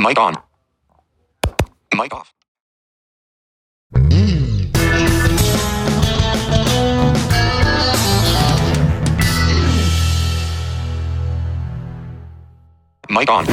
[0.00, 0.32] Mic on.
[1.96, 2.32] Mic off.
[13.10, 13.44] Mic on.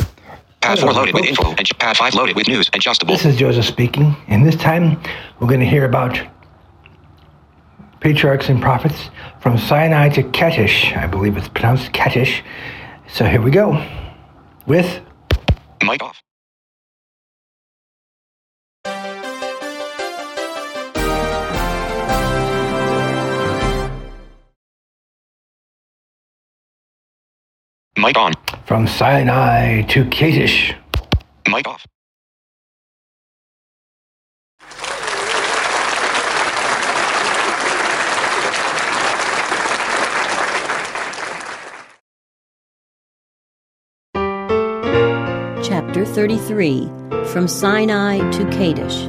[0.62, 3.16] Pad 4 loaded with info and pad 5 loaded with news adjustable.
[3.16, 5.02] This is Joseph speaking, and this time
[5.40, 6.20] we're going to hear about
[8.02, 9.10] patriarchs and prophets
[9.42, 10.96] from Sinai to Ketish.
[10.96, 12.44] I believe it's pronounced Ketish.
[13.12, 13.72] So here we go
[14.68, 15.02] with
[15.84, 16.22] Mic off.
[27.98, 28.34] Mic on.
[28.66, 30.74] From Sinai to Kadesh.
[31.48, 31.86] Mic off.
[45.64, 46.90] Chapter 33
[47.28, 49.08] From Sinai to Kadesh.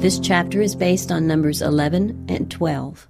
[0.00, 3.08] This chapter is based on Numbers 11 and 12.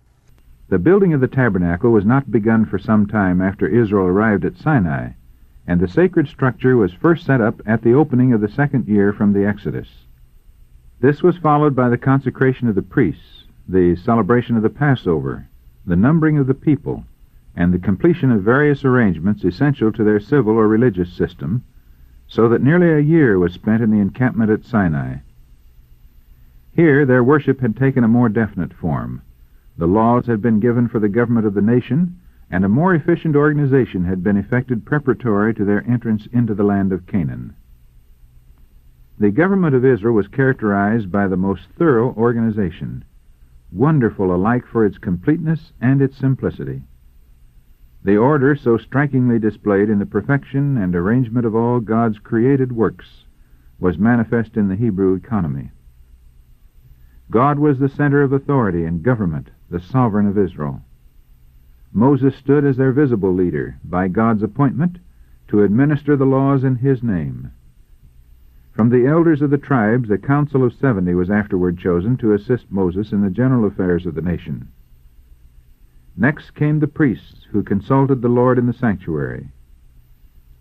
[0.71, 4.59] The building of the tabernacle was not begun for some time after Israel arrived at
[4.59, 5.11] Sinai,
[5.67, 9.15] and the sacred structure was first set up at the opening of the second year
[9.15, 10.05] from the Exodus.
[11.01, 15.47] This was followed by the consecration of the priests, the celebration of the Passover,
[15.87, 17.03] the numbering of the people,
[17.57, 21.63] and the completion of various arrangements essential to their civil or religious system,
[22.27, 25.15] so that nearly a year was spent in the encampment at Sinai.
[26.75, 29.23] Here their worship had taken a more definite form.
[29.79, 32.17] The laws had been given for the government of the nation,
[32.51, 36.91] and a more efficient organization had been effected preparatory to their entrance into the land
[36.93, 37.53] of Canaan.
[39.21, 43.05] The government of Israel was characterized by the most thorough organization,
[43.71, 46.83] wonderful alike for its completeness and its simplicity.
[48.03, 53.25] The order so strikingly displayed in the perfection and arrangement of all God's created works
[53.79, 55.71] was manifest in the Hebrew economy.
[57.31, 60.81] God was the center of authority and government, the sovereign of Israel.
[61.93, 64.99] Moses stood as their visible leader by God's appointment
[65.49, 67.51] to administer the laws in his name.
[68.73, 72.71] From the elders of the tribes, a council of seventy was afterward chosen to assist
[72.71, 74.69] Moses in the general affairs of the nation.
[76.17, 79.49] Next came the priests, who consulted the Lord in the sanctuary.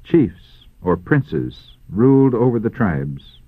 [0.03, 3.39] Chiefs, or princes, ruled over the tribes.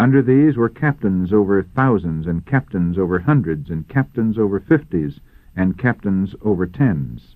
[0.00, 5.18] Under these were captains over thousands, and captains over hundreds, and captains over fifties,
[5.56, 7.34] and captains over tens.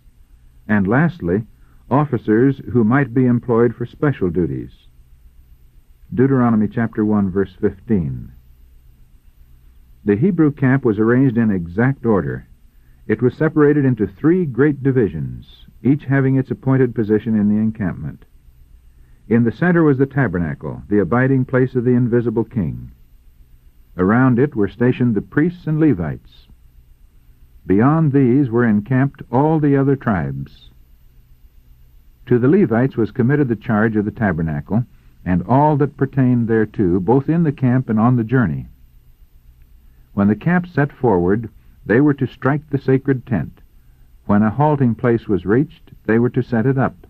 [0.68, 1.44] And lastly,
[1.90, 4.86] officers who might be employed for special duties.
[6.14, 8.30] Deuteronomy chapter 1, verse 15.
[10.04, 12.46] The Hebrew camp was arranged in exact order.
[13.08, 18.24] It was separated into three great divisions, each having its appointed position in the encampment.
[19.28, 22.90] In the center was the tabernacle, the abiding place of the invisible king.
[23.96, 26.48] Around it were stationed the priests and Levites.
[27.64, 30.70] Beyond these were encamped all the other tribes.
[32.26, 34.84] To the Levites was committed the charge of the tabernacle,
[35.24, 38.66] and all that pertained thereto, both in the camp and on the journey.
[40.14, 41.48] When the camp set forward,
[41.86, 43.60] they were to strike the sacred tent.
[44.26, 47.06] When a halting place was reached, they were to set it up.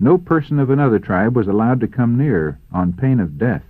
[0.00, 3.64] No person of another tribe was allowed to come near on pain of death.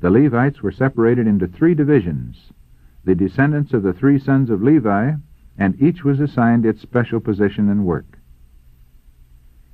[0.00, 2.52] The Levites were separated into three divisions,
[3.04, 5.12] the descendants of the three sons of Levi,
[5.58, 8.18] and each was assigned its special position and work.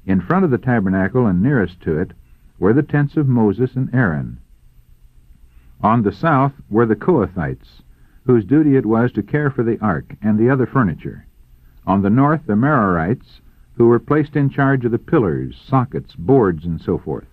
[0.05, 2.13] In front of the tabernacle and nearest to it
[2.61, 4.39] were the tents of Moses and Aaron.
[5.83, 7.83] On the south were the Kohathites,
[8.27, 11.27] whose duty it was to care for the ark and the other furniture.
[11.87, 13.41] On the north, the Merarites,
[13.77, 17.27] who were placed in charge of the pillars, sockets, boards, and so forth.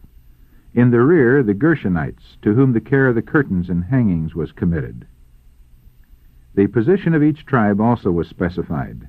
[0.73, 4.51] In the rear, the Gershonites, to whom the care of the curtains and hangings was
[4.51, 5.07] committed.
[6.55, 9.07] The position of each tribe also was specified.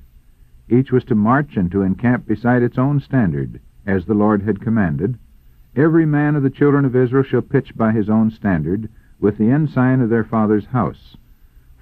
[0.69, 4.61] Each was to march and to encamp beside its own standard, as the Lord had
[4.61, 5.17] commanded.
[5.75, 8.87] Every man of the children of Israel shall pitch by his own standard,
[9.19, 11.17] with the ensign of their father's house.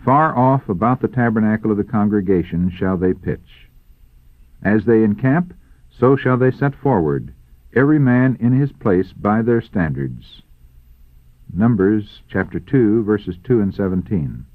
[0.04, 3.63] Far off about the tabernacle of the congregation shall they pitch.
[4.66, 5.54] As they encamp,
[5.90, 7.34] so shall they set forward,
[7.74, 10.42] every man in his place by their standards.
[11.54, 14.46] Numbers chapter 2, verses 2 and 17.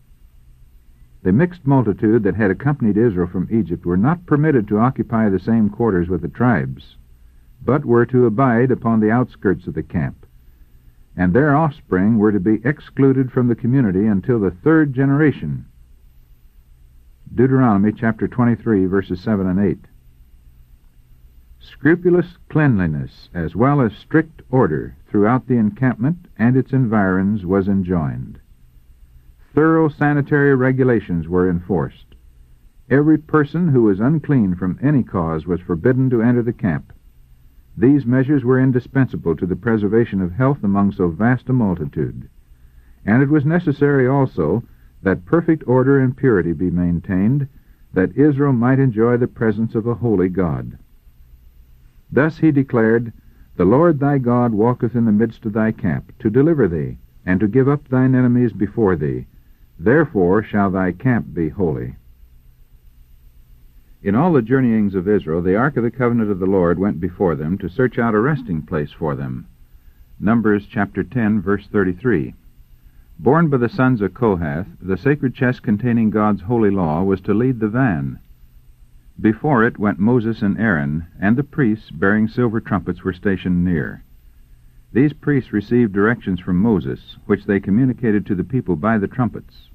[1.23, 5.39] The mixed multitude that had accompanied Israel from Egypt were not permitted to occupy the
[5.39, 6.97] same quarters with the tribes,
[7.63, 10.25] but were to abide upon the outskirts of the camp.
[11.19, 15.67] And their offspring were to be excluded from the community until the third generation.
[17.35, 19.79] Deuteronomy chapter 23, verses 7 and 8.
[21.71, 28.41] Scrupulous cleanliness as well as strict order throughout the encampment and its environs was enjoined.
[29.53, 32.15] Thorough sanitary regulations were enforced.
[32.89, 36.91] Every person who was unclean from any cause was forbidden to enter the camp.
[37.77, 42.31] These measures were indispensable to the preservation of health among so vast a multitude.
[43.05, 44.65] And it was necessary also
[45.03, 47.47] that perfect order and purity be maintained,
[47.93, 50.79] that Israel might enjoy the presence of a holy God.
[52.11, 53.13] Thus he declared,
[53.57, 56.97] The Lord thy God walketh in the midst of thy camp, to deliver thee,
[57.27, 59.27] and to give up thine enemies before thee.
[59.79, 61.95] Therefore shall thy camp be holy.
[64.03, 66.99] In all the journeyings of Israel, the ark of the covenant of the Lord went
[67.01, 69.45] before them to search out a resting place for them.
[70.21, 72.35] Numbers chapter 10, verse 33.
[73.19, 77.35] Borne by the sons of Kohath, the sacred chest containing God's holy law was to
[77.35, 78.19] lead the van.
[79.21, 84.05] Before it went Moses and Aaron, and the priests bearing silver trumpets were stationed near.
[84.93, 89.71] These priests received directions from Moses, which they communicated to the people by the trumpets.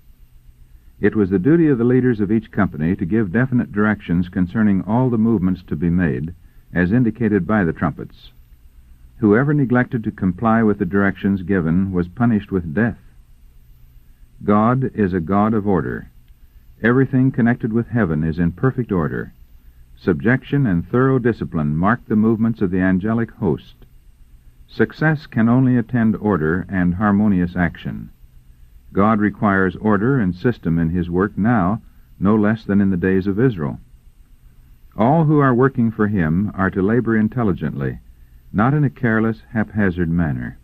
[1.01, 4.81] It was the duty of the leaders of each company to give definite directions concerning
[4.83, 6.33] all the movements to be made,
[6.73, 8.31] as indicated by the trumpets.
[9.17, 12.99] Whoever neglected to comply with the directions given was punished with death.
[14.41, 16.07] God is a God of order.
[16.83, 19.31] Everything connected with heaven is in perfect order.
[19.95, 23.75] Subjection and thorough discipline mark the movements of the angelic host.
[24.67, 28.09] Success can only attend order and harmonious action.
[28.91, 31.81] God requires order and system in his work now,
[32.19, 33.77] no less than in the days of Israel.
[34.97, 37.99] All who are working for him are to labor intelligently,
[38.51, 40.57] not in a careless, haphazard manner.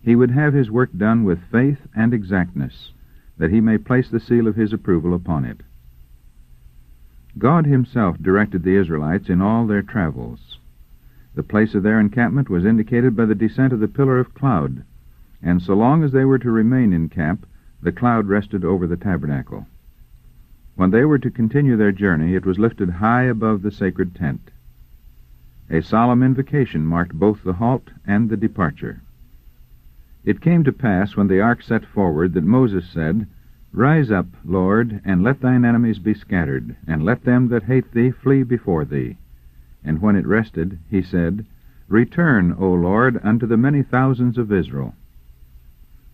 [0.00, 2.92] He would have his work done with faith and exactness
[3.38, 5.60] that he may place the seal of his approval upon it.
[7.38, 10.58] God himself directed the Israelites in all their travels.
[11.34, 14.82] The place of their encampment was indicated by the descent of the pillar of cloud,
[15.40, 17.46] and so long as they were to remain in camp,
[17.80, 19.66] the cloud rested over the tabernacle.
[20.74, 24.50] When they were to continue their journey, it was lifted high above the sacred tent.
[25.70, 29.02] A solemn invocation marked both the halt and the departure.
[30.28, 33.26] It came to pass when the ark set forward that Moses said,
[33.72, 38.10] Rise up, Lord, and let thine enemies be scattered, and let them that hate thee
[38.10, 39.16] flee before thee.
[39.82, 41.46] And when it rested, he said,
[41.88, 44.94] Return, O Lord, unto the many thousands of Israel.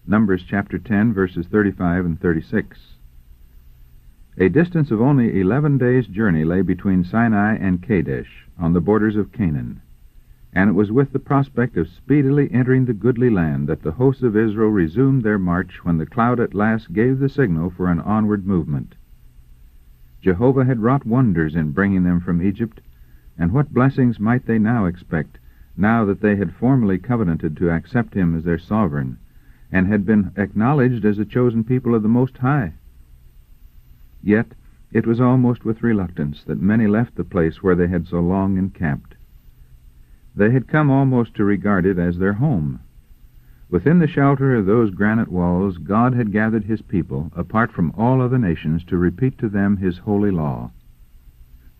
[0.06, 2.94] Numbers chapter 10, verses 35 and 36.
[4.38, 9.16] A distance of only eleven days' journey lay between Sinai and Kadesh, on the borders
[9.16, 9.80] of Canaan
[10.56, 14.22] and it was with the prospect of speedily entering the goodly land that the hosts
[14.22, 17.98] of Israel resumed their march when the cloud at last gave the signal for an
[18.00, 18.94] onward movement.
[20.22, 22.80] Jehovah had wrought wonders in bringing them from Egypt,
[23.36, 25.38] and what blessings might they now expect,
[25.76, 29.18] now that they had formally covenanted to accept him as their sovereign,
[29.72, 32.72] and had been acknowledged as the chosen people of the Most High?
[34.22, 34.46] Yet
[34.92, 38.56] it was almost with reluctance that many left the place where they had so long
[38.56, 39.16] encamped.
[40.36, 42.80] They had come almost to regard it as their home.
[43.70, 48.20] Within the shelter of those granite walls, God had gathered his people, apart from all
[48.20, 50.72] other nations, to repeat to them his holy law.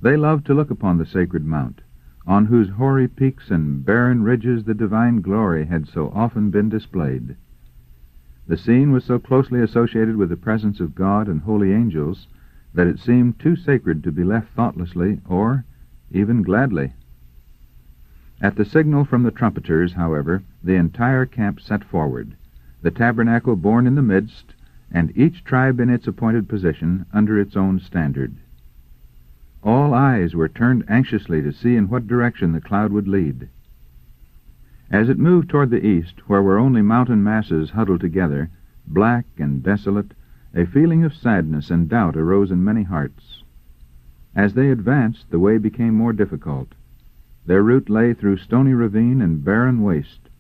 [0.00, 1.80] They loved to look upon the sacred mount,
[2.29, 7.34] on whose hoary peaks and barren ridges the divine glory had so often been displayed.
[8.46, 12.29] The scene was so closely associated with the presence of God and holy angels
[12.72, 15.64] that it seemed too sacred to be left thoughtlessly or
[16.12, 16.93] even gladly.
[18.41, 22.34] At the signal from the trumpeters, however, the entire camp set forward,
[22.82, 24.56] the tabernacle borne in the midst,
[24.91, 28.32] and each tribe in its appointed position, under its own standard.
[29.62, 33.48] All eyes were turned anxiously to see in what direction the cloud would lead.
[34.91, 38.50] As it moved toward the east, where were only mountain masses huddled together,
[38.84, 40.12] black and desolate,
[40.53, 43.44] a feeling of sadness and doubt arose in many hearts.
[44.34, 46.74] As they advanced, the way became more difficult.
[47.46, 50.31] Their route lay through stony ravine and barren waste.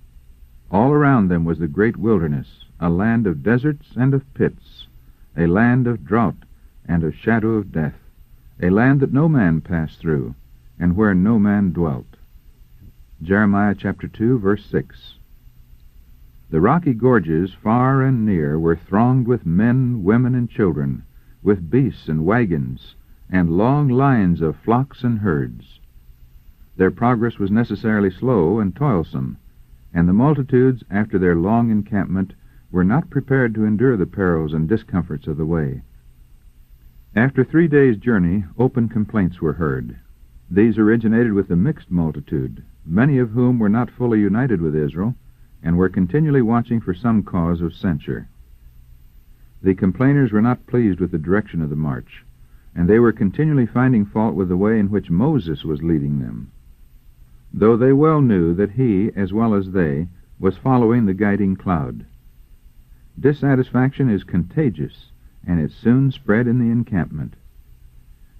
[0.70, 4.88] All around them was the great wilderness, a land of deserts and of pits,
[5.36, 6.46] a land of drought
[6.86, 7.98] and of shadow of death,
[8.62, 10.34] a land that no man passed through,
[10.78, 12.16] and where no man dwelt.
[13.20, 15.18] Jeremiah chapter 2, verse 6.
[16.48, 21.02] The rocky gorges, far and near, were thronged with men, women, and children,
[21.42, 22.94] with beasts and wagons,
[23.28, 25.80] and long lines of flocks and herds.
[26.76, 29.36] Their progress was necessarily slow and toilsome,
[29.92, 32.34] and the multitudes, after their long encampment,
[32.72, 35.82] were not prepared to endure the perils and discomforts of the way.
[37.14, 39.94] After three days' journey, open complaints were heard.
[40.50, 45.14] These originated with the mixed multitude, many of whom were not fully united with Israel,
[45.62, 48.26] and were continually watching for some cause of censure.
[49.62, 52.26] The complainers were not pleased with the direction of the march,
[52.74, 56.48] and they were continually finding fault with the way in which Moses was leading them
[57.56, 60.08] though they well knew that he, as well as they,
[60.40, 62.04] was following the guiding cloud.
[63.18, 65.12] Dissatisfaction is contagious,
[65.46, 67.34] and it soon spread in the encampment.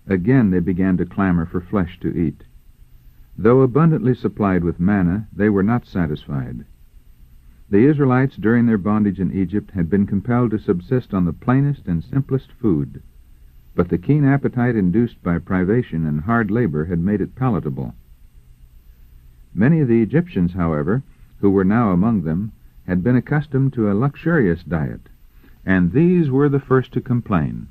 [0.09, 2.43] Again they began to clamor for flesh to eat.
[3.39, 6.65] Though abundantly supplied with manna, they were not satisfied.
[7.71, 11.87] The Israelites, during their bondage in Egypt, had been compelled to subsist on the plainest
[11.87, 13.01] and simplest food.
[13.77, 17.95] But the keen appetite induced by privation and hard labor had made it palatable.
[19.57, 21.05] Many of the Egyptians, however,
[21.39, 22.51] who were now among them,
[22.89, 25.09] had been accustomed to a luxurious diet,
[25.65, 27.69] and these were the first to complain.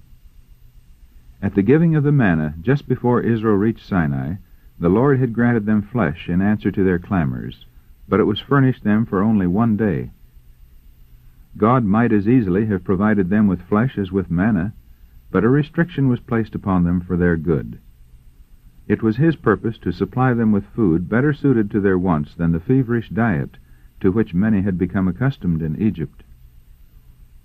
[1.42, 4.36] At the giving of the manna, just before Israel reached Sinai,
[4.80, 7.66] the Lord had granted them flesh in answer to their clamors,
[8.08, 10.12] but it was furnished them for only one day.
[11.58, 14.72] God might as easily have provided them with flesh as with manna,
[15.32, 17.78] but a restriction was placed upon them for their good.
[18.86, 22.52] It was his purpose to supply them with food better suited to their wants than
[22.52, 23.58] the feverish diet
[24.02, 26.22] to which many had become accustomed in Egypt.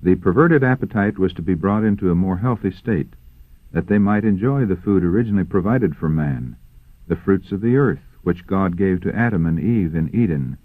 [0.02, 3.14] The perverted appetite was to be brought into a more healthy state,
[3.70, 6.56] that they might enjoy the food originally provided for man,
[7.06, 10.56] the fruits of the earth which God gave to Adam and Eve in Eden.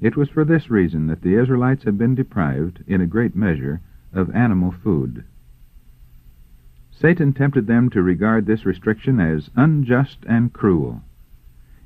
[0.00, 3.80] It was for this reason that the Israelites had been deprived, in a great measure,
[4.12, 5.24] of animal food.
[6.96, 11.02] Satan tempted them to regard this restriction as unjust and cruel.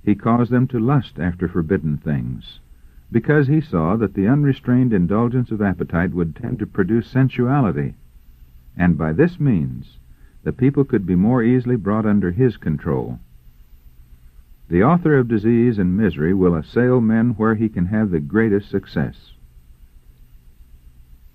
[0.02, 2.60] He caused them to lust after forbidden things,
[3.10, 7.94] because he saw that the unrestrained indulgence of appetite would tend to produce sensuality,
[8.76, 9.98] and by this means
[10.42, 13.18] the people could be more easily brought under his control.
[14.68, 18.68] The author of disease and misery will assail men where he can have the greatest
[18.68, 19.32] success.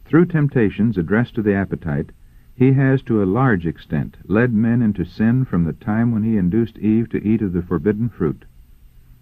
[0.05, 2.11] Through temptations addressed to the appetite,
[2.55, 6.37] he has to a large extent led men into sin from the time when he
[6.37, 8.45] induced Eve to eat of the forbidden fruit.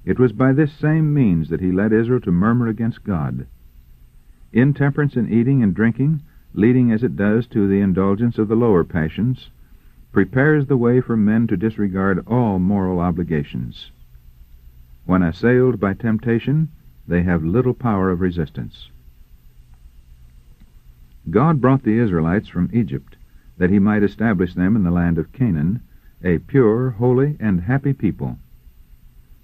[0.05, 3.47] It was by this same means that he led Israel to murmur against God.
[4.53, 6.21] Intemperance in eating and drinking,
[6.53, 9.49] leading as it does to the indulgence of the lower passions,
[10.11, 13.91] prepares the way for men to disregard all moral obligations.
[15.05, 16.67] When assailed by temptation,
[17.07, 18.91] they have little power of resistance.
[21.31, 23.17] God brought the Israelites from Egypt
[23.61, 25.81] that he might establish them in the land of Canaan,
[26.23, 28.35] a pure, holy, and happy people.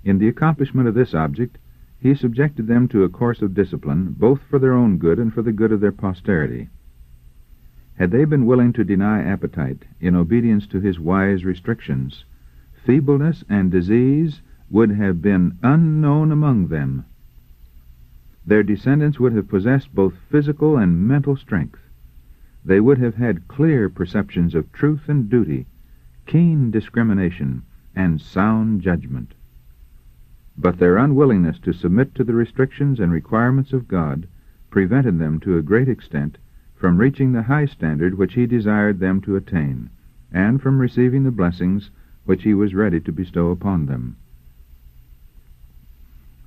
[0.04, 1.60] In the accomplishment of this object,
[2.02, 5.44] he subjected them to a course of discipline, both for their own good and for
[5.44, 6.68] the good of their posterity.
[8.00, 12.26] Had they been willing to deny appetite in obedience to his wise restrictions,
[12.88, 17.06] feebleness and disease would have been unknown among them.
[18.48, 21.82] Their descendants would have possessed both physical and mental strength
[22.68, 25.66] they would have had clear perceptions of truth and duty,
[26.26, 27.64] keen discrimination,
[27.96, 29.34] and sound judgment.
[30.58, 34.28] But their unwillingness to submit to the restrictions and requirements of God
[34.70, 36.38] prevented them to a great extent
[36.76, 39.90] from reaching the high standard which He desired them to attain,
[40.34, 41.90] and from receiving the blessings
[42.26, 44.18] which He was ready to bestow upon them.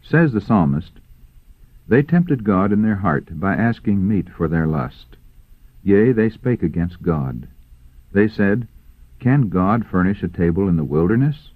[0.02, 0.92] Says the psalmist,
[1.88, 5.16] They tempted God in their heart by asking meat for their lust.
[5.82, 7.48] Yea, they spake against God.
[8.12, 8.68] They said,
[9.18, 11.50] Can God furnish a table in the wilderness?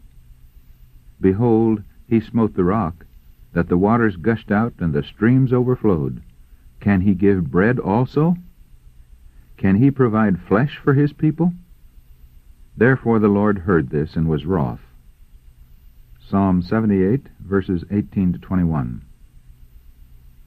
[1.20, 3.04] Behold, he smote the rock,
[3.52, 6.22] that the waters gushed out and the streams overflowed.
[6.80, 8.36] Can he give bread also?
[9.58, 11.52] Can he provide flesh for his people?
[12.76, 14.80] Therefore the Lord heard this and was wroth.
[16.28, 19.02] Psalm 78, verses 18 to 21.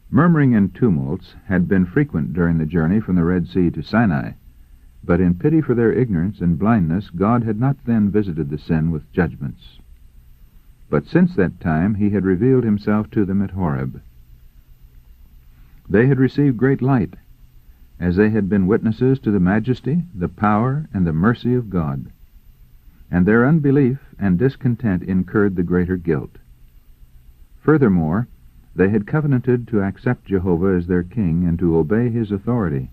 [0.09, 4.31] Murmuring and tumults had been frequent during the journey from the Red Sea to Sinai,
[5.03, 8.89] but in pity for their ignorance and blindness God had not then visited the sin
[8.89, 9.79] with judgments.
[10.89, 14.01] But since that time he had revealed himself to them at Horeb.
[15.89, 17.15] They had received great light,
[17.99, 22.09] as they had been witnesses to the majesty, the power, and the mercy of God.
[23.11, 26.37] And their unbelief and discontent incurred the greater guilt.
[27.59, 28.27] Furthermore,
[28.77, 32.91] they had covenanted to accept Jehovah as their king and to obey his authority.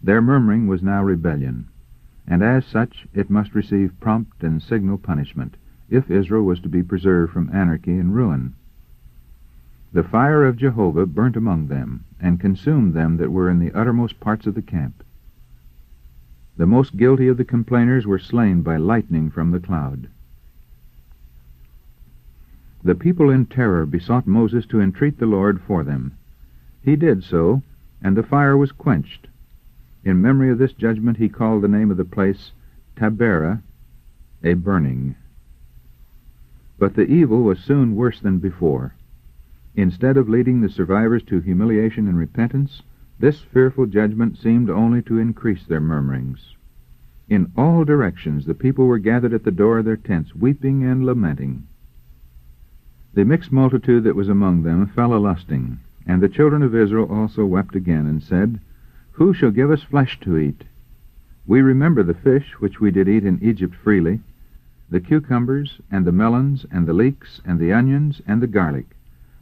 [0.00, 1.66] Their murmuring was now rebellion,
[2.28, 5.56] and as such it must receive prompt and signal punishment
[5.90, 8.54] if Israel was to be preserved from anarchy and ruin.
[9.92, 14.20] The fire of Jehovah burnt among them, and consumed them that were in the uttermost
[14.20, 15.02] parts of the camp.
[16.56, 20.06] The most guilty of the complainers were slain by lightning from the cloud.
[22.86, 26.12] The people in terror besought Moses to entreat the Lord for them.
[26.80, 27.62] He did so,
[28.00, 29.26] and the fire was quenched.
[30.04, 32.52] In memory of this judgment he called the name of the place
[32.94, 33.60] Taberah,
[34.44, 35.16] a burning.
[36.78, 38.94] But the evil was soon worse than before.
[39.74, 42.84] Instead of leading the survivors to humiliation and repentance,
[43.18, 46.54] this fearful judgment seemed only to increase their murmurings.
[47.28, 51.04] In all directions the people were gathered at the door of their tents, weeping and
[51.04, 51.66] lamenting.
[53.16, 55.78] The mixed multitude that was among them fell a lusting.
[56.06, 58.60] And the children of Israel also wept again, and said,
[59.12, 60.64] Who shall give us flesh to eat?
[61.46, 64.20] We remember the fish which we did eat in Egypt freely,
[64.90, 68.94] the cucumbers, and the melons, and the leeks, and the onions, and the garlic.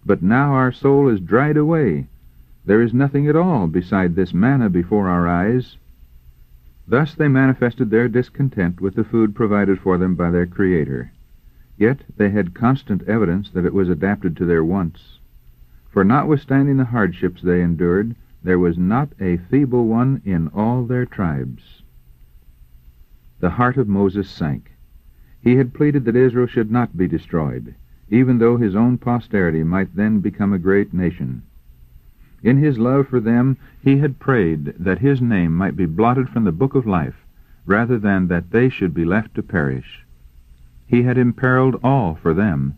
[0.06, 2.06] But now our soul is dried away.
[2.64, 5.78] There is nothing at all beside this manna before our eyes.
[6.86, 11.10] Thus they manifested their discontent with the food provided for them by their Creator.
[11.76, 15.18] Yet they had constant evidence that it was adapted to their wants.
[15.90, 18.14] For notwithstanding the hardships they endured,
[18.44, 21.82] there was not a feeble one in all their tribes.
[23.40, 24.70] The heart of Moses sank.
[25.40, 27.74] He had pleaded that Israel should not be destroyed,
[28.08, 31.42] even though his own posterity might then become a great nation.
[32.42, 36.44] In his love for them, he had prayed that his name might be blotted from
[36.44, 37.26] the book of life,
[37.66, 40.03] rather than that they should be left to perish.
[40.94, 42.74] He had imperiled all for them,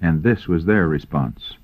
[0.00, 1.54] and this was their response.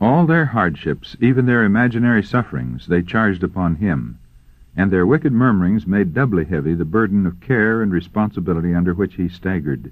[0.00, 4.20] All their hardships, even their imaginary sufferings, they charged upon him,
[4.76, 9.14] and their wicked murmurings made doubly heavy the burden of care and responsibility under which
[9.16, 9.90] he staggered.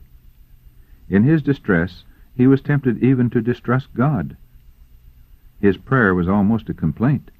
[1.08, 4.36] In his distress, he was tempted even to distrust God.
[5.58, 7.32] His prayer was almost a complaint.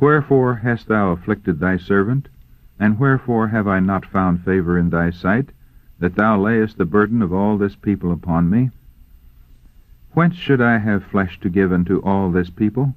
[0.00, 2.28] Wherefore hast thou afflicted thy servant?
[2.80, 5.50] And wherefore have I not found favor in thy sight?
[6.04, 8.70] that thou layest the burden of all this people upon me?
[10.12, 12.94] Whence should I have flesh to give unto all this people?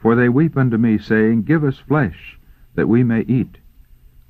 [0.00, 2.38] For they weep unto me, saying, Give us flesh,
[2.76, 3.58] that we may eat.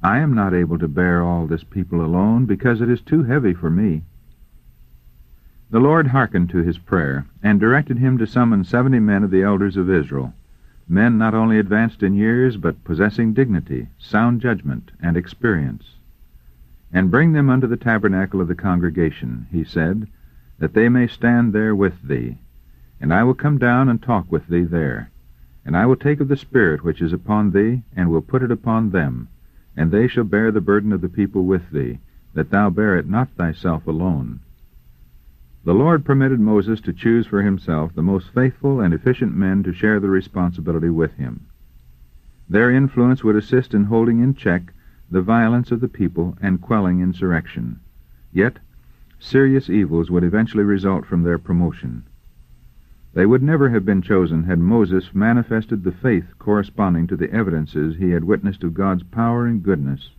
[0.03, 3.55] I am not able to bear all this people alone, because it is too heavy
[3.55, 4.03] for me.
[5.71, 9.45] The Lord hearkened to his prayer, and directed him to summon seventy men of the
[9.45, 10.33] elders of Israel,
[10.89, 15.95] men not only advanced in years, but possessing dignity, sound judgment, and experience.
[16.93, 20.09] And bring them unto the tabernacle of the congregation, he said,
[20.59, 22.39] that they may stand there with thee.
[23.01, 25.11] And I will come down and talk with thee there.
[25.65, 28.51] And I will take of the Spirit which is upon thee, and will put it
[28.51, 29.29] upon them.
[29.77, 31.99] And they shall bear the burden of the people with thee,
[32.35, 34.41] that thou bear it not thyself alone.
[35.65, 39.73] The Lord permitted Moses to choose for himself the most faithful and efficient men to
[39.75, 41.43] share the responsibility with him.
[42.49, 44.73] Their influence would assist in holding in check
[45.11, 47.81] the violence of the people and quelling insurrection.
[48.33, 48.59] Yet,
[49.19, 52.05] serious evils would eventually result from their promotion.
[53.13, 57.97] They would never have been chosen had Moses manifested the faith corresponding to the evidences
[57.97, 60.11] he had witnessed of God's power and goodness.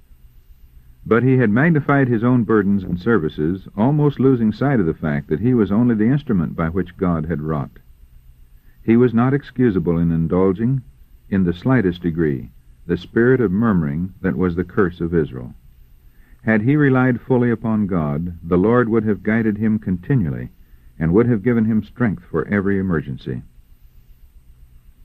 [1.05, 5.29] But he had magnified his own burdens and services, almost losing sight of the fact
[5.29, 7.79] that he was only the instrument by which God had wrought.
[8.83, 10.81] He was not excusable in indulging,
[11.29, 12.51] in the slightest degree,
[12.91, 15.53] the spirit of murmuring that was the curse of Israel.
[16.43, 20.49] Had he relied fully upon God, the Lord would have guided him continually
[20.99, 23.41] and would have given him strength for every emergency.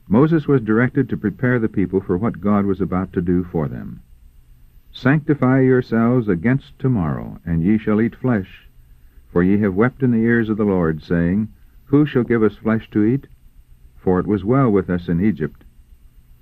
[0.09, 3.69] Moses was directed to prepare the people for what God was about to do for
[3.69, 4.01] them.
[4.91, 8.67] Sanctify yourselves against tomorrow, and ye shall eat flesh.
[9.31, 11.47] For ye have wept in the ears of the Lord, saying,
[11.85, 13.27] Who shall give us flesh to eat?
[13.95, 15.63] For it was well with us in Egypt,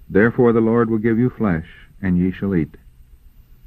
[0.10, 2.78] Therefore the Lord will give you flesh, and ye shall eat.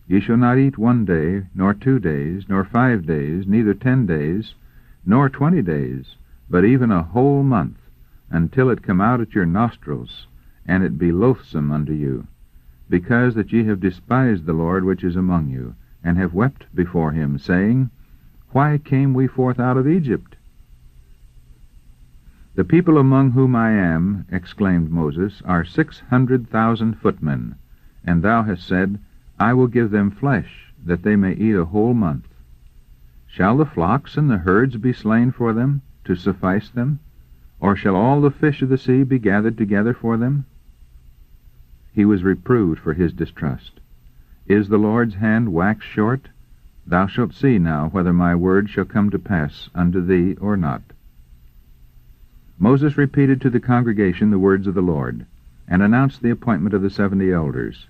[0.07, 4.55] Ye shall not eat one day, nor two days, nor five days, neither ten days,
[5.05, 6.17] nor twenty days,
[6.49, 7.79] but even a whole month,
[8.31, 10.29] until it come out at your nostrils,
[10.65, 12.29] and it be loathsome unto you,
[12.89, 15.75] because that ye have despised the Lord which is among you,
[16.05, 17.91] and have wept before him, saying,
[18.51, 20.37] Why came we forth out of Egypt?
[22.59, 27.55] The people among whom I am, exclaimed Moses, are six hundred thousand footmen,
[28.05, 28.99] and thou hast said,
[29.39, 32.27] I will give them flesh, that they may eat a whole month.
[33.29, 36.99] Shall the flocks and the herds be slain for them, to suffice them?
[37.61, 40.45] Or shall all the fish of the sea be gathered together for them?
[41.93, 43.79] He was reproved for his distrust.
[44.49, 46.29] Is the Lord's hand waxed short?
[46.85, 50.83] Thou shalt see now whether my word shall come to pass unto thee or not.
[52.61, 55.25] Moses repeated to the congregation the words of the Lord,
[55.69, 57.87] and announced the appointment of the seventy elders.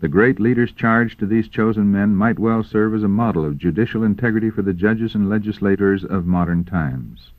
[0.00, 3.58] The great leader's charge to these chosen men might well serve as a model of
[3.58, 7.32] judicial integrity for the judges and legislators of modern times.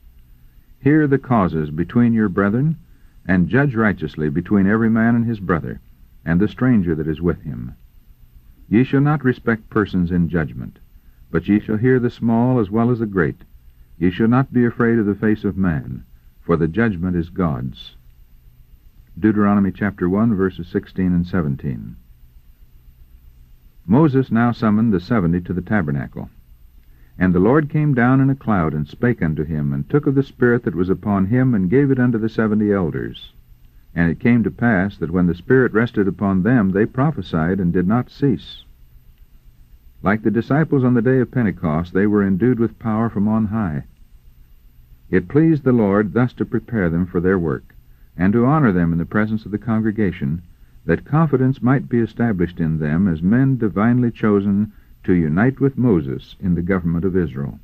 [0.80, 2.76] Hear the causes between your brethren,
[3.26, 5.80] and judge righteously between every man and his brother,
[6.24, 7.72] and the stranger that is with him.
[8.68, 10.78] Ye shall not respect persons in judgment,
[11.32, 13.40] but ye shall hear the small as well as the great.
[13.98, 16.04] Ye shall not be afraid of the face of man,
[16.44, 17.94] for the judgment is God's.
[19.18, 21.96] Deuteronomy chapter 1, verses 16 and 17.
[23.86, 26.28] Moses now summoned the seventy to the tabernacle.
[27.18, 30.16] And the Lord came down in a cloud, and spake unto him, and took of
[30.16, 33.32] the Spirit that was upon him, and gave it unto the seventy elders.
[33.94, 37.72] And it came to pass that when the Spirit rested upon them, they prophesied, and
[37.72, 38.64] did not cease.
[40.02, 43.46] Like the disciples on the day of Pentecost, they were endued with power from on
[43.46, 43.84] high.
[45.10, 47.74] It pleased the Lord thus to prepare them for their work,
[48.16, 50.40] and to honor them in the presence of the congregation,
[50.86, 56.36] that confidence might be established in them as men divinely chosen to unite with Moses
[56.40, 57.60] in the government of Israel.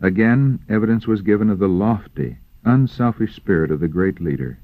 [0.00, 4.56] Again, evidence was given of the lofty, unselfish spirit of the great leader.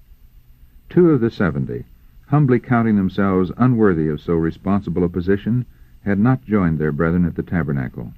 [0.89, 1.85] Two of the seventy,
[2.29, 5.67] humbly counting themselves unworthy of so responsible a position,
[6.01, 8.15] had not joined their brethren at the tabernacle.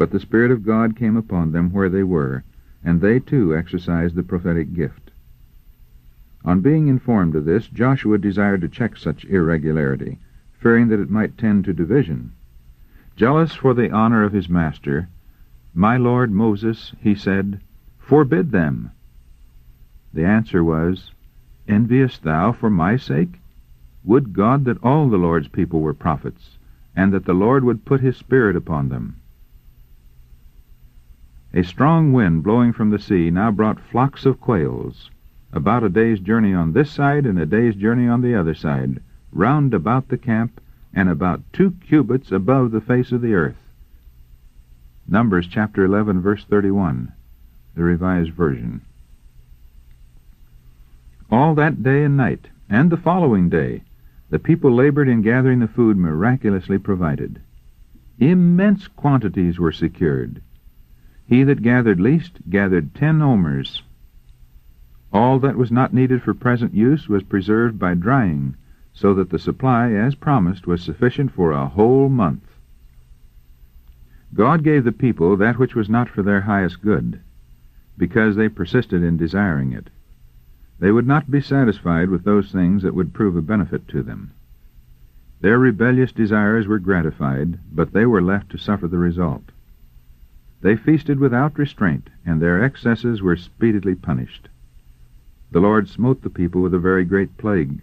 [0.00, 2.42] But the Spirit of God came upon them where they were,
[2.82, 5.10] and they too exercised the prophetic gift.
[6.42, 10.18] On being informed of this, Joshua desired to check such irregularity,
[10.58, 12.32] fearing that it might tend to division.
[13.14, 15.06] Jealous for the honor of his master,
[15.74, 17.60] My Lord Moses, he said,
[17.98, 18.90] Forbid them.
[20.14, 21.12] The answer was,
[21.68, 23.34] Enviest thou for my sake?
[24.04, 26.56] Would God that all the Lord's people were prophets,
[26.96, 29.16] and that the Lord would put his Spirit upon them.
[31.52, 35.10] A strong wind blowing from the sea now brought flocks of quails,
[35.52, 39.00] about a day's journey on this side and a day's journey on the other side,
[39.32, 40.60] round about the camp,
[40.94, 43.56] and about two cubits above the face of the earth.
[45.08, 47.10] Numbers chapter 11, verse 31,
[47.74, 48.82] the Revised Version.
[51.32, 53.82] All that day and night, and the following day,
[54.30, 57.40] the people labored in gathering the food miraculously provided.
[58.20, 60.42] Immense quantities were secured
[61.30, 63.84] he that gathered least gathered ten omers.
[65.12, 68.56] All that was not needed for present use was preserved by drying,
[68.92, 72.56] so that the supply, as promised, was sufficient for a whole month.
[74.34, 77.20] God gave the people that which was not for their highest good,
[77.96, 79.88] because they persisted in desiring it.
[80.80, 84.32] They would not be satisfied with those things that would prove a benefit to them.
[85.42, 89.52] Their rebellious desires were gratified, but they were left to suffer the result.
[90.62, 94.48] They feasted without restraint, and their excesses were speedily punished.
[95.52, 97.80] The Lord smote the people with a very great plague.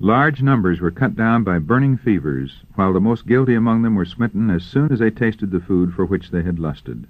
[0.00, 4.04] Large numbers were cut down by burning fevers, while the most guilty among them were
[4.04, 7.06] smitten as soon as they tasted the food for which they had lusted.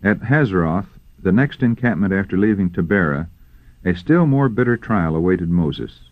[0.00, 3.26] At Hazeroth, the next encampment after leaving Taberah,
[3.84, 6.08] a still more bitter trial awaited Moses.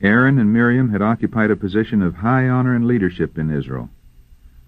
[0.00, 3.90] Aaron and Miriam had occupied a position of high honor and leadership in Israel.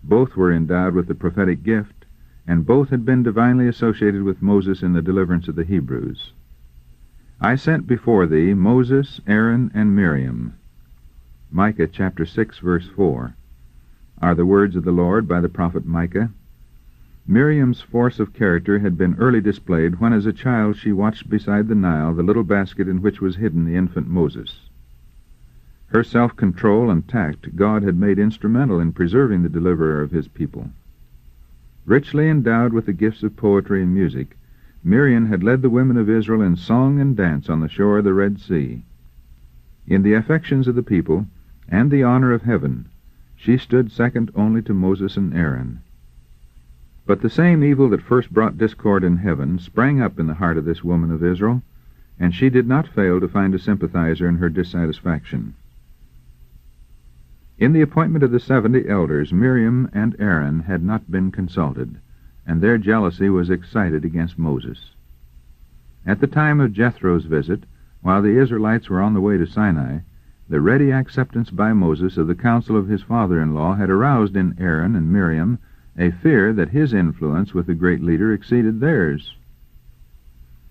[0.09, 2.07] Both were endowed with the prophetic gift,
[2.45, 6.33] and both had been divinely associated with Moses in the deliverance of the Hebrews.
[7.41, 10.55] I sent before thee Moses, Aaron, and Miriam.
[11.53, 13.37] Micah chapter 6, verse 4,
[14.21, 16.33] are the words of the Lord by the prophet Micah.
[17.25, 21.69] Miriam's force of character had been early displayed when as a child she watched beside
[21.69, 24.69] the Nile the little basket in which was hidden the infant Moses.
[25.93, 30.71] Her self-control and tact God had made instrumental in preserving the deliverer of his people.
[31.85, 34.39] Richly endowed with the gifts of poetry and music,
[34.83, 38.05] Miriam had led the women of Israel in song and dance on the shore of
[38.05, 38.87] the Red Sea.
[39.87, 41.27] In the affections of the people
[41.69, 42.87] and the honor of heaven,
[43.37, 45.81] she stood second only to Moses and Aaron.
[47.05, 50.57] But the same evil that first brought discord in heaven sprang up in the heart
[50.57, 51.61] of this woman of Israel,
[52.19, 55.53] and she did not fail to find a sympathizer in her dissatisfaction.
[57.63, 61.97] In the appointment of the seventy elders, Miriam and Aaron had not been consulted,
[62.45, 64.97] and their jealousy was excited against Moses.
[66.05, 67.63] At the time of Jethro's visit,
[68.01, 70.01] while the Israelites were on the way to Sinai,
[70.49, 74.97] the ready acceptance by Moses of the counsel of his father-in-law had aroused in Aaron
[74.97, 75.61] and Miriam
[75.97, 79.37] a fear that his influence with the great leader exceeded theirs.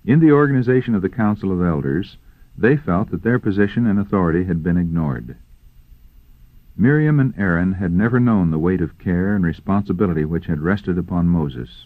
[0.04, 2.18] In the organization of the Council of Elders,
[2.58, 5.38] they felt that their position and authority had been ignored.
[6.78, 10.98] Miriam and Aaron had never known the weight of care and responsibility which had rested
[10.98, 11.86] upon Moses.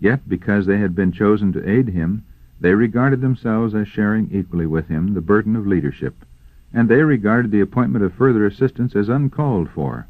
[0.00, 2.24] Yet, because they had been chosen to aid him,
[2.58, 6.24] they regarded themselves as sharing equally with him the burden of leadership,
[6.72, 10.06] and they regarded the appointment of further assistance as uncalled for.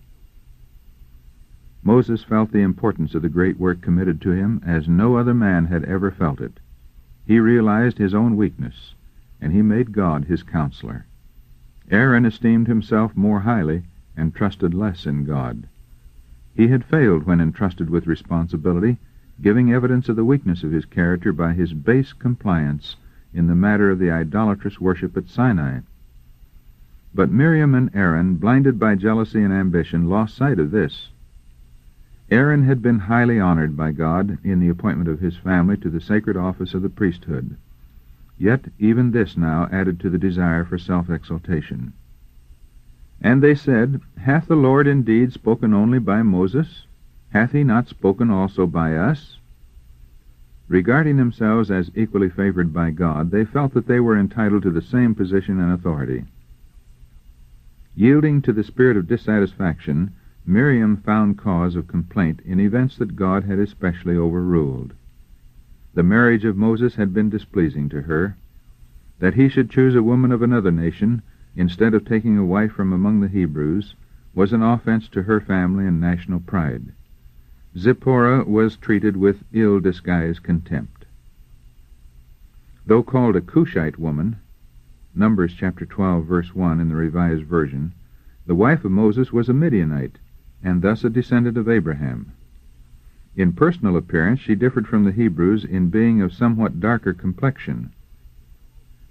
[1.82, 5.66] Moses felt the importance of the great work committed to him as no other man
[5.66, 6.60] had ever felt it.
[7.26, 8.94] He realized his own weakness,
[9.40, 11.04] and he made God his counselor.
[11.94, 13.82] Aaron esteemed himself more highly
[14.16, 15.68] and trusted less in God.
[16.54, 18.96] He had failed when entrusted with responsibility,
[19.42, 22.96] giving evidence of the weakness of his character by his base compliance
[23.34, 25.80] in the matter of the idolatrous worship at Sinai.
[27.14, 31.10] But Miriam and Aaron, blinded by jealousy and ambition, lost sight of this.
[32.30, 36.00] Aaron had been highly honored by God in the appointment of his family to the
[36.00, 37.54] sacred office of the priesthood.
[38.38, 41.92] Yet even this now added to the desire for self-exaltation.
[43.20, 46.86] And they said, Hath the Lord indeed spoken only by Moses?
[47.28, 49.38] Hath he not spoken also by us?
[50.66, 54.80] Regarding themselves as equally favored by God, they felt that they were entitled to the
[54.80, 56.24] same position and authority.
[57.94, 60.10] Yielding to the spirit of dissatisfaction,
[60.46, 64.94] Miriam found cause of complaint in events that God had especially overruled.
[65.94, 68.34] The marriage of Moses had been displeasing to her.
[69.18, 71.20] That he should choose a woman of another nation,
[71.54, 73.94] instead of taking a wife from among the Hebrews,
[74.34, 76.92] was an offense to her family and national pride.
[77.76, 81.04] Zipporah was treated with ill-disguised contempt.
[82.86, 84.36] Though called a Cushite woman,
[85.14, 87.92] Numbers chapter 12, verse 1 in the Revised Version,
[88.46, 90.18] the wife of Moses was a Midianite,
[90.62, 92.32] and thus a descendant of Abraham.
[93.34, 97.90] In personal appearance she differed from the Hebrews in being of somewhat darker complexion.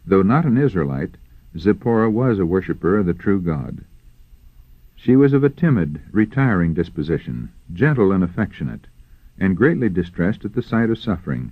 [0.06, 1.18] Though not an Israelite,
[1.58, 3.80] Zipporah was a worshiper of the true God.
[4.96, 8.86] She was of a timid, retiring disposition, gentle and affectionate,
[9.40, 11.52] and greatly distressed at the sight of suffering.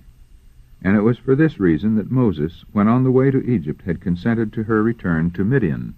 [0.80, 4.00] And it was for this reason that Moses, when on the way to Egypt, had
[4.00, 5.96] consented to her return to Midian.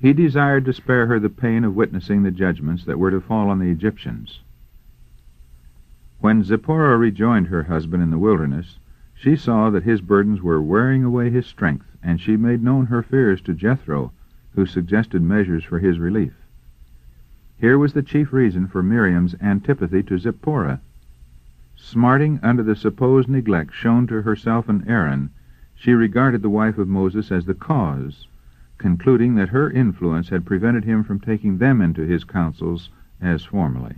[0.00, 3.50] He desired to spare her the pain of witnessing the judgments that were to fall
[3.50, 4.40] on the Egyptians.
[6.24, 8.78] When Zipporah rejoined her husband in the wilderness,
[9.12, 13.02] she saw that his burdens were wearing away his strength, and she made known her
[13.02, 14.10] fears to Jethro,
[14.54, 16.32] who suggested measures for his relief.
[17.58, 20.80] Here was the chief reason for Miriam's antipathy to Zipporah.
[21.76, 25.28] Smarting under the supposed neglect shown to herself and Aaron,
[25.74, 28.26] she regarded the wife of Moses as the cause,
[28.78, 32.88] concluding that her influence had prevented him from taking them into his counsels
[33.20, 33.96] as formerly.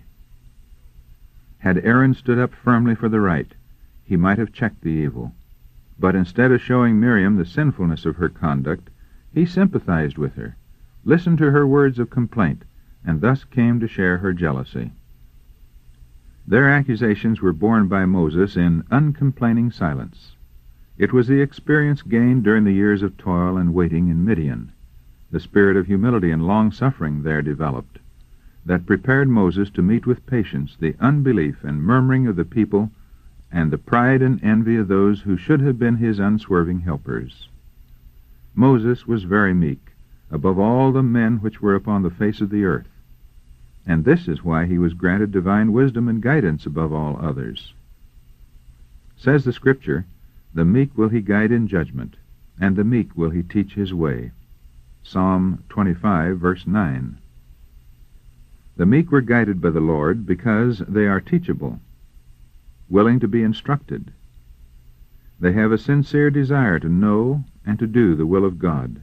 [1.60, 3.50] Had Aaron stood up firmly for the right,
[4.04, 5.34] he might have checked the evil.
[5.98, 8.90] But instead of showing Miriam the sinfulness of her conduct,
[9.32, 10.54] he sympathized with her,
[11.02, 12.66] listened to her words of complaint,
[13.06, 14.92] and thus came to share her jealousy.
[16.46, 20.36] Their accusations were borne by Moses in uncomplaining silence.
[20.98, 24.72] It was the experience gained during the years of toil and waiting in Midian.
[25.30, 27.98] The spirit of humility and long-suffering there developed
[28.66, 32.90] that prepared Moses to meet with patience the unbelief and murmuring of the people
[33.50, 37.48] and the pride and envy of those who should have been his unswerving helpers.
[38.56, 39.90] Moses was very meek,
[40.32, 42.88] above all the men which were upon the face of the earth.
[43.86, 47.72] And this is why he was granted divine wisdom and guidance above all others.
[49.16, 50.04] Says the Scripture,
[50.54, 52.16] The meek will he guide in judgment,
[52.60, 54.32] and the meek will he teach his way.
[55.04, 57.18] Psalm 25, verse 9.
[58.76, 61.80] The meek were guided by the Lord because they are teachable,
[62.90, 64.12] willing to be instructed.
[65.40, 69.00] They have a sincere desire to know and to do the will of God.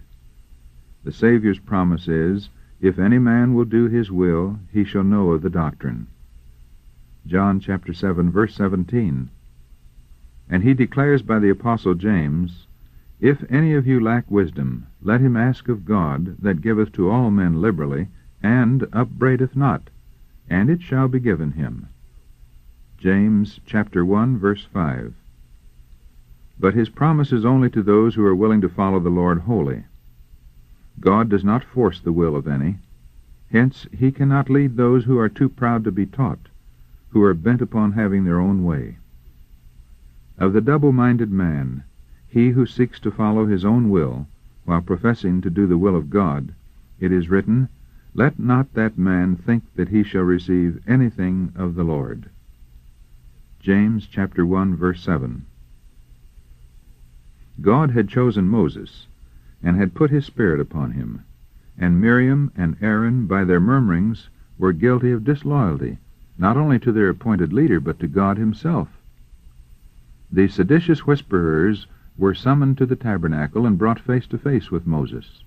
[1.03, 2.49] The Saviour's promise is,
[2.81, 6.05] If any man will do his will, he shall know of the doctrine.
[7.25, 9.29] John chapter 7, verse 17.
[10.49, 12.67] And he declares by the Apostle James,
[13.19, 17.31] If any of you lack wisdom, let him ask of God, that giveth to all
[17.31, 18.09] men liberally,
[18.45, 19.89] and upbraideth not,
[20.49, 21.87] and it shall be given him.
[22.97, 25.13] James chapter 1, verse 5.
[26.59, 29.83] But his promise is only to those who are willing to follow the Lord wholly.
[30.99, 32.75] God does not force the will of any.
[33.51, 36.49] Hence, he cannot lead those who are too proud to be taught,
[37.11, 38.97] who are bent upon having their own way.
[40.37, 41.83] Of the double-minded man,
[42.27, 44.27] he who seeks to follow his own will,
[44.65, 46.53] while professing to do the will of God,
[46.99, 47.69] it is written,
[48.15, 52.29] let not that man think that he shall receive anything of the Lord.
[53.59, 55.43] James chapter 1 verse 7.
[57.61, 59.07] God had chosen Moses,
[59.63, 61.21] and had put his spirit upon him,
[61.75, 65.97] and Miriam and Aaron by their murmurings were guilty of disloyalty,
[66.37, 68.89] not only to their appointed leader, but to God himself.
[70.31, 75.41] The seditious whisperers were summoned to the tabernacle and brought face to face with Moses.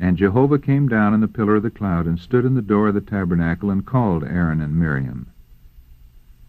[0.00, 2.86] And Jehovah came down in the pillar of the cloud and stood in the door
[2.88, 5.26] of the tabernacle and called Aaron and Miriam.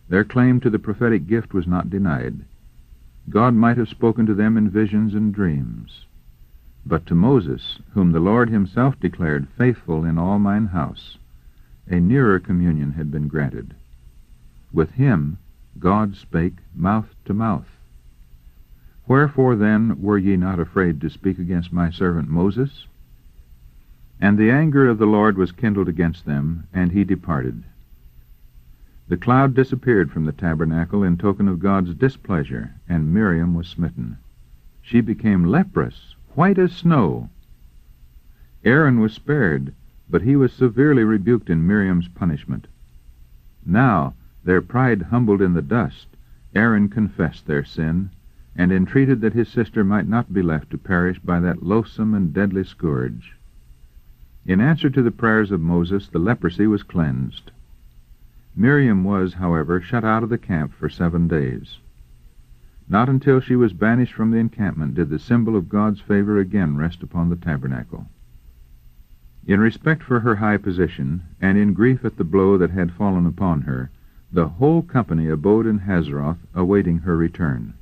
[0.07, 2.45] Their claim to the prophetic gift was not denied.
[3.29, 6.05] God might have spoken to them in visions and dreams.
[6.85, 11.17] But to Moses, whom the Lord himself declared faithful in all mine house,
[11.88, 13.73] a nearer communion had been granted.
[14.71, 15.39] With him
[15.79, 17.67] God spake mouth to mouth.
[19.07, 22.85] Wherefore then were ye not afraid to speak against my servant Moses?
[24.21, 27.63] And the anger of the Lord was kindled against them, and he departed.
[29.08, 34.17] The cloud disappeared from the tabernacle in token of God's displeasure, and Miriam was smitten.
[34.82, 37.29] She became leprous, white as snow.
[38.65, 39.73] Aaron was spared,
[40.10, 42.67] but he was severely rebuked in Miriam's punishment.
[43.65, 46.17] Now, their pride humbled in the dust,
[46.53, 48.10] Aaron confessed their sin,
[48.53, 52.34] and entreated that his sister might not be left to perish by that loathsome and
[52.34, 53.38] deadly scourge.
[54.45, 57.52] In answer to the prayers of Moses, the leprosy was cleansed.
[58.56, 61.80] Miriam was, however, shut out of the camp for seven days.
[62.88, 66.78] Not until she was banished from the encampment did the symbol of God's favor again
[66.78, 68.08] rest upon the tabernacle.
[69.45, 73.25] In respect for her high position, and in grief at the blow that had fallen
[73.25, 73.89] upon her,
[74.32, 77.73] the whole company abode in Hazeroth, awaiting her return.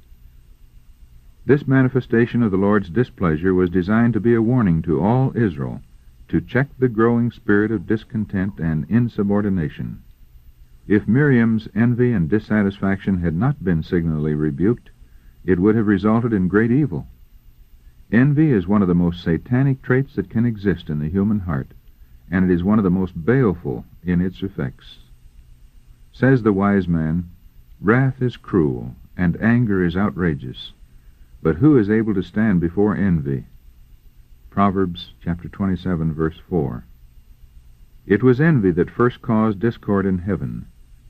[1.45, 5.83] This manifestation of the Lord's displeasure was designed to be a warning to all Israel
[6.27, 10.03] to check the growing spirit of discontent and insubordination.
[10.87, 14.89] If Miriam's envy and dissatisfaction had not been signally rebuked,
[15.45, 17.07] it would have resulted in great evil.
[18.11, 21.67] Envy is one of the most satanic traits that can exist in the human heart,
[22.31, 24.97] and it is one of the most baleful in its effects.
[26.11, 27.29] Says the wise man,
[27.79, 30.71] Wrath is cruel, and anger is outrageous,
[31.43, 33.45] but who is able to stand before envy?
[34.57, 36.83] Proverbs chapter 27, verse 4.
[38.07, 40.65] It was envy that first caused discord in heaven,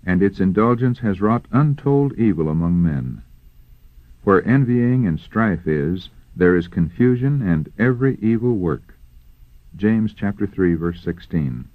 [0.05, 3.21] and its indulgence has wrought untold evil among men.
[4.25, 8.95] Where envying and strife is, there is confusion and every evil work.
[9.77, 11.69] James chapter 3, verse 16.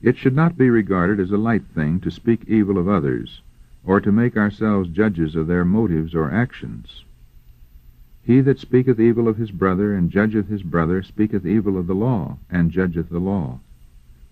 [0.00, 3.42] It should not be regarded as a light thing to speak evil of others,
[3.84, 7.04] or to make ourselves judges of their motives or actions.
[8.22, 11.94] He that speaketh evil of his brother, and judgeth his brother, speaketh evil of the
[11.94, 13.60] law, and judgeth the law.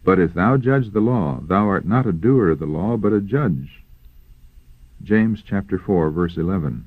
[0.04, 3.12] But if thou judge the law, thou art not a doer of the law, but
[3.14, 3.82] a judge.
[5.02, 6.84] James chapter 4, verse 11.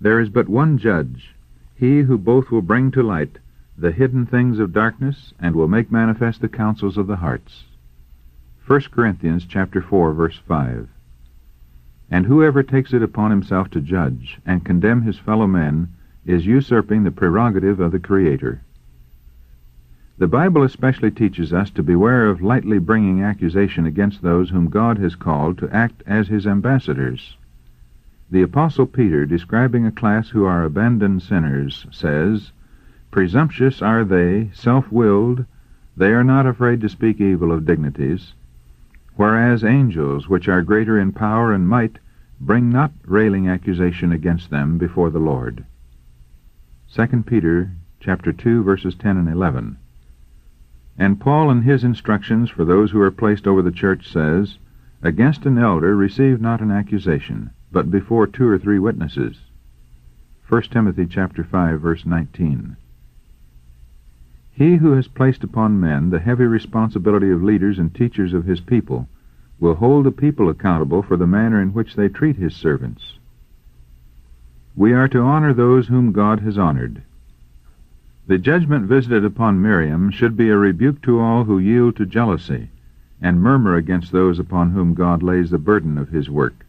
[0.00, 1.34] There is but one judge,
[1.76, 3.38] he who both will bring to light
[3.78, 7.64] the hidden things of darkness, and will make manifest the counsels of the hearts.
[8.66, 10.88] 1 Corinthians chapter 4, verse 5.
[12.10, 15.88] And whoever takes it upon himself to judge and condemn his fellow men
[16.26, 18.60] is usurping the prerogative of the Creator.
[20.18, 24.98] The Bible especially teaches us to beware of lightly bringing accusation against those whom God
[24.98, 27.38] has called to act as his ambassadors.
[28.30, 32.52] The Apostle Peter, describing a class who are abandoned sinners, says,
[33.10, 35.46] Presumptuous are they, self willed,
[35.96, 38.34] they are not afraid to speak evil of dignities
[39.16, 42.00] Whereas angels, which are greater in power and might,
[42.40, 45.64] bring not railing accusation against them before the Lord.
[46.92, 49.76] 2 Peter chapter 2, verses 10 and 11.
[50.98, 54.58] And Paul in his instructions for those who are placed over the church says,
[55.00, 59.38] Against an elder receive not an accusation, but before two or three witnesses.
[60.48, 62.76] 1 Timothy chapter 5, verse 19.
[64.56, 68.60] He who has placed upon men the heavy responsibility of leaders and teachers of his
[68.60, 69.08] people
[69.58, 73.18] will hold the people accountable for the manner in which they treat his servants.
[74.76, 77.02] We are to honor those whom God has honored.
[78.28, 82.68] The judgment visited upon Miriam should be a rebuke to all who yield to jealousy
[83.20, 86.64] and murmur against those upon whom God lays the burden of his work.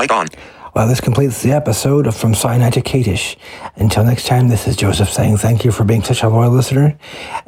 [0.00, 0.28] Mic on.
[0.74, 3.36] Well, this completes the episode of From Sinai to Kadesh.
[3.76, 6.96] Until next time, this is Joseph saying thank you for being such a loyal listener,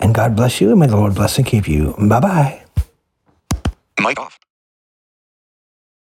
[0.00, 1.94] and God bless you, and may the Lord bless and keep you.
[1.98, 2.60] Bye bye.
[4.00, 4.49] Mic off.